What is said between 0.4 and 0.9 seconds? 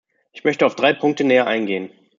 möchte auf